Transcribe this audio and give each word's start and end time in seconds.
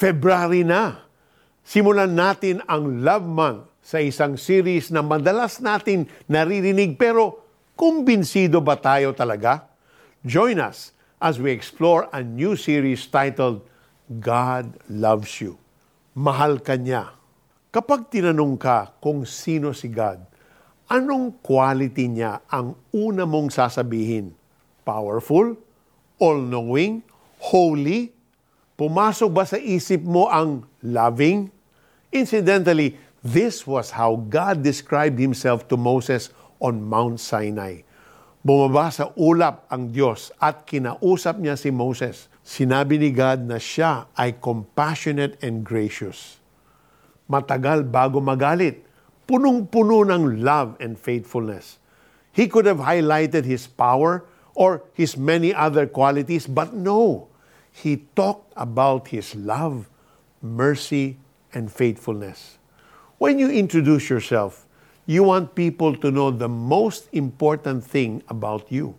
February 0.00 0.64
na. 0.64 1.04
Simulan 1.60 2.16
natin 2.16 2.64
ang 2.64 3.04
Love 3.04 3.28
Month 3.28 3.84
sa 3.84 4.00
isang 4.00 4.40
series 4.40 4.88
na 4.88 5.04
madalas 5.04 5.60
natin 5.60 6.08
naririnig 6.24 6.96
pero 6.96 7.44
kumbinsido 7.76 8.64
ba 8.64 8.80
tayo 8.80 9.12
talaga? 9.12 9.68
Join 10.24 10.56
us 10.56 10.96
as 11.20 11.36
we 11.36 11.52
explore 11.52 12.08
a 12.16 12.24
new 12.24 12.56
series 12.56 13.04
titled 13.12 13.60
God 14.08 14.72
Loves 14.88 15.36
You. 15.36 15.60
Mahal 16.16 16.64
ka 16.64 16.80
niya. 16.80 17.12
Kapag 17.68 18.08
tinanong 18.08 18.56
ka 18.56 18.96
kung 19.04 19.28
sino 19.28 19.76
si 19.76 19.92
God, 19.92 20.24
anong 20.88 21.44
quality 21.44 22.08
niya 22.08 22.40
ang 22.48 22.72
una 22.88 23.28
mong 23.28 23.52
sasabihin? 23.52 24.32
Powerful? 24.80 25.60
All-knowing? 26.16 27.04
Holy? 27.52 28.16
Pumasok 28.80 29.28
ba 29.28 29.44
sa 29.44 29.60
isip 29.60 30.00
mo 30.08 30.32
ang 30.32 30.64
loving? 30.80 31.52
Incidentally, 32.08 32.96
this 33.20 33.68
was 33.68 33.92
how 33.92 34.16
God 34.16 34.64
described 34.64 35.20
Himself 35.20 35.68
to 35.68 35.76
Moses 35.76 36.32
on 36.56 36.80
Mount 36.80 37.20
Sinai. 37.20 37.84
Bumaba 38.40 38.88
sa 38.88 39.12
ulap 39.20 39.68
ang 39.68 39.92
Diyos 39.92 40.32
at 40.40 40.64
kinausap 40.64 41.36
niya 41.36 41.60
si 41.60 41.68
Moses. 41.68 42.32
Sinabi 42.40 42.96
ni 42.96 43.12
God 43.12 43.44
na 43.44 43.60
siya 43.60 44.08
ay 44.16 44.40
compassionate 44.40 45.36
and 45.44 45.60
gracious. 45.60 46.40
Matagal 47.28 47.84
bago 47.84 48.16
magalit, 48.24 48.80
punong-puno 49.28 50.08
ng 50.08 50.40
love 50.40 50.80
and 50.80 50.96
faithfulness. 50.96 51.76
He 52.32 52.48
could 52.48 52.64
have 52.64 52.80
highlighted 52.80 53.44
His 53.44 53.68
power 53.68 54.24
or 54.56 54.88
His 54.96 55.20
many 55.20 55.52
other 55.52 55.84
qualities, 55.84 56.48
but 56.48 56.72
no 56.72 57.29
he 57.82 58.04
talked 58.14 58.52
about 58.56 59.08
his 59.08 59.34
love, 59.34 59.88
mercy, 60.42 61.16
and 61.52 61.72
faithfulness. 61.72 62.58
When 63.18 63.38
you 63.38 63.50
introduce 63.50 64.08
yourself, 64.08 64.66
you 65.06 65.24
want 65.24 65.54
people 65.54 65.96
to 65.96 66.10
know 66.10 66.30
the 66.30 66.48
most 66.48 67.08
important 67.12 67.84
thing 67.84 68.22
about 68.28 68.70
you. 68.70 68.94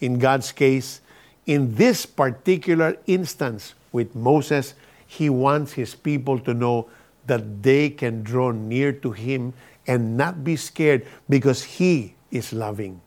In 0.00 0.18
God's 0.18 0.52
case, 0.52 1.00
in 1.46 1.74
this 1.74 2.06
particular 2.06 2.96
instance 3.06 3.74
with 3.92 4.14
Moses, 4.14 4.74
he 5.06 5.30
wants 5.30 5.72
his 5.72 5.94
people 5.94 6.38
to 6.40 6.54
know 6.54 6.88
that 7.26 7.62
they 7.62 7.90
can 7.90 8.22
draw 8.22 8.50
near 8.50 8.92
to 8.92 9.12
him 9.12 9.52
and 9.86 10.16
not 10.16 10.42
be 10.42 10.56
scared 10.56 11.06
because 11.28 11.62
he 11.62 12.14
is 12.30 12.52
loving. 12.52 13.00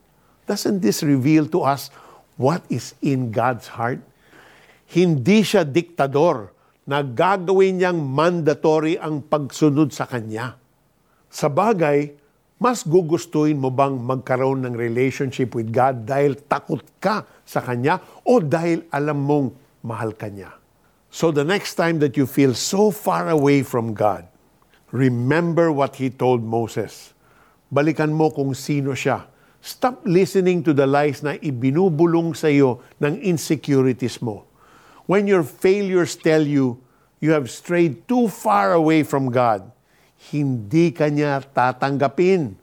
Doesn't 0.46 0.80
this 0.80 1.04
reveal 1.04 1.48
to 1.48 1.62
us 1.62 1.90
what 2.38 2.64
is 2.70 2.96
in 3.02 3.32
God's 3.32 3.68
heart? 3.68 4.00
Hindi 4.88 5.44
siya 5.44 5.68
diktador 5.68 6.56
na 6.88 7.04
gagawin 7.04 7.84
niyang 7.84 8.00
mandatory 8.00 8.96
ang 8.96 9.20
pagsunod 9.20 9.92
sa 9.92 10.08
kanya. 10.08 10.56
Sa 11.28 11.52
bagay, 11.52 12.16
mas 12.58 12.88
gugustuhin 12.88 13.60
mo 13.60 13.68
bang 13.68 14.00
magkaroon 14.00 14.64
ng 14.64 14.74
relationship 14.74 15.52
with 15.54 15.70
God 15.70 16.08
dahil 16.08 16.40
takot 16.48 16.82
ka 16.98 17.28
sa 17.46 17.62
Kanya 17.62 18.02
o 18.26 18.42
dahil 18.42 18.88
alam 18.90 19.20
mong 19.22 19.48
mahal 19.86 20.16
ka 20.16 20.32
niya? 20.32 20.58
So 21.14 21.30
the 21.30 21.46
next 21.46 21.78
time 21.78 22.02
that 22.02 22.18
you 22.18 22.26
feel 22.26 22.58
so 22.58 22.90
far 22.90 23.30
away 23.30 23.62
from 23.62 23.94
God, 23.94 24.26
remember 24.90 25.70
what 25.70 26.02
He 26.02 26.10
told 26.10 26.42
Moses. 26.42 27.14
Balikan 27.70 28.16
mo 28.16 28.34
kung 28.34 28.58
sino 28.58 28.98
siya. 28.98 29.28
Stop 29.62 30.08
listening 30.08 30.64
to 30.64 30.72
the 30.72 30.88
lies 30.88 31.22
na 31.22 31.36
ibinubulong 31.38 32.34
sa 32.34 32.48
iyo 32.48 32.82
ng 33.04 33.20
insecurities 33.22 34.18
mo 34.24 34.47
when 35.08 35.26
your 35.26 35.42
failures 35.44 36.16
tell 36.16 36.44
you 36.44 36.84
you 37.18 37.32
have 37.32 37.50
strayed 37.50 38.08
too 38.08 38.28
far 38.28 38.74
away 38.78 39.02
from 39.02 39.32
God, 39.34 39.66
hindi 40.30 40.94
ka 40.94 41.10
niya 41.10 41.42
tatanggapin. 41.42 42.54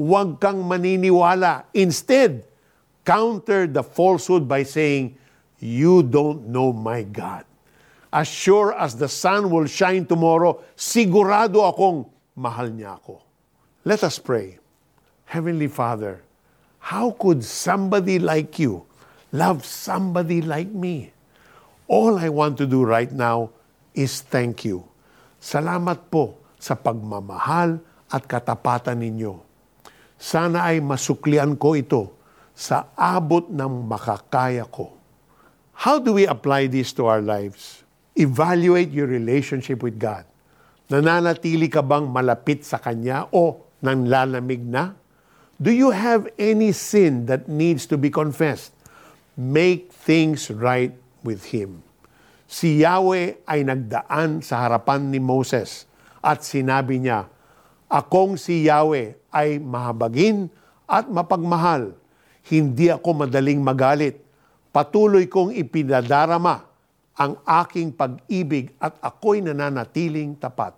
Huwag 0.00 0.40
kang 0.40 0.64
maniniwala. 0.64 1.68
Instead, 1.76 2.42
counter 3.04 3.68
the 3.68 3.84
falsehood 3.84 4.48
by 4.48 4.64
saying, 4.64 5.14
You 5.60 6.02
don't 6.02 6.48
know 6.48 6.72
my 6.72 7.04
God. 7.04 7.44
As 8.10 8.26
sure 8.26 8.74
as 8.74 8.96
the 8.96 9.06
sun 9.06 9.52
will 9.52 9.70
shine 9.70 10.02
tomorrow, 10.08 10.58
sigurado 10.74 11.62
akong 11.62 12.10
mahal 12.34 12.72
niya 12.72 12.98
ako. 12.98 13.22
Let 13.84 14.02
us 14.02 14.18
pray. 14.18 14.58
Heavenly 15.30 15.70
Father, 15.70 16.24
how 16.80 17.14
could 17.14 17.44
somebody 17.44 18.18
like 18.18 18.58
you 18.58 18.82
love 19.30 19.62
somebody 19.62 20.42
like 20.42 20.72
me? 20.72 21.14
All 21.90 22.22
I 22.22 22.30
want 22.30 22.54
to 22.62 22.70
do 22.70 22.86
right 22.86 23.10
now 23.10 23.50
is 23.98 24.22
thank 24.22 24.62
you. 24.62 24.86
Salamat 25.42 26.06
po 26.06 26.38
sa 26.54 26.78
pagmamahal 26.78 27.82
at 28.06 28.22
katapatan 28.30 29.02
ninyo. 29.02 29.42
Sana 30.14 30.70
ay 30.70 30.78
masuklian 30.78 31.58
ko 31.58 31.74
ito 31.74 32.14
sa 32.54 32.94
abot 32.94 33.50
ng 33.50 33.90
makakaya 33.90 34.62
ko. 34.70 34.94
How 35.74 35.98
do 35.98 36.14
we 36.14 36.30
apply 36.30 36.70
this 36.70 36.94
to 36.94 37.10
our 37.10 37.18
lives? 37.18 37.82
Evaluate 38.14 38.94
your 38.94 39.10
relationship 39.10 39.82
with 39.82 39.98
God. 39.98 40.22
Nananatili 40.86 41.66
ka 41.66 41.82
bang 41.82 42.06
malapit 42.06 42.62
sa 42.62 42.78
Kanya 42.78 43.26
o 43.34 43.66
nanlalamig 43.82 44.62
na? 44.62 44.94
Do 45.58 45.74
you 45.74 45.90
have 45.90 46.30
any 46.38 46.70
sin 46.70 47.26
that 47.26 47.50
needs 47.50 47.82
to 47.90 47.98
be 47.98 48.14
confessed? 48.14 48.78
Make 49.34 49.90
things 49.90 50.54
right 50.54 50.94
with 51.22 51.50
Him. 51.50 51.84
Si 52.50 52.82
Yahweh 52.82 53.46
ay 53.46 53.62
nagdaan 53.62 54.42
sa 54.42 54.66
harapan 54.66 55.06
ni 55.06 55.22
Moses 55.22 55.86
at 56.18 56.42
sinabi 56.42 56.98
niya, 56.98 57.30
Akong 57.90 58.38
si 58.38 58.70
Yahweh 58.70 59.18
ay 59.34 59.58
mahabagin 59.58 60.46
at 60.86 61.06
mapagmahal. 61.10 61.94
Hindi 62.46 62.90
ako 62.90 63.26
madaling 63.26 63.58
magalit. 63.62 64.22
Patuloy 64.70 65.26
kong 65.26 65.54
ipinadarama 65.54 66.70
ang 67.18 67.34
aking 67.42 67.90
pag-ibig 67.94 68.70
at 68.78 68.94
ako'y 69.02 69.42
nananatiling 69.42 70.38
tapat. 70.38 70.74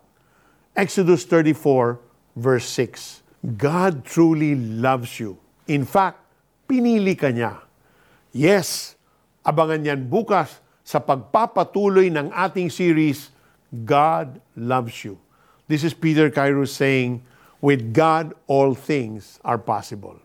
Exodus 0.73 1.29
34 1.29 2.01
verse 2.37 2.69
6. 2.81 3.21
God 3.61 4.05
truly 4.09 4.57
loves 4.57 5.21
you. 5.21 5.37
In 5.69 5.85
fact, 5.85 6.17
pinili 6.65 7.13
ka 7.13 7.29
niya. 7.29 7.61
Yes, 8.33 8.97
Abangan 9.43 9.83
yan 9.83 10.07
bukas 10.07 10.63
sa 10.87 11.03
pagpapatuloy 11.03 12.11
ng 12.15 12.31
ating 12.31 12.71
series, 12.71 13.35
God 13.71 14.39
Loves 14.55 14.95
You. 15.03 15.19
This 15.67 15.83
is 15.83 15.95
Peter 15.95 16.31
Kairos 16.31 16.75
saying, 16.75 17.23
With 17.63 17.95
God, 17.95 18.35
all 18.51 18.75
things 18.75 19.39
are 19.43 19.59
possible. 19.59 20.19